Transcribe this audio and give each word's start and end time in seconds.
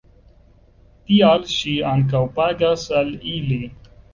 Tial 1.09 1.45
ŝi 1.57 1.75
ankaŭ 1.91 2.25
pagas 2.41 2.89
al 3.03 3.17
ili. 3.37 3.61